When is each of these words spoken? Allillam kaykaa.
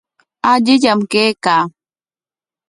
Allillam 0.51 0.99
kaykaa. 1.11 1.63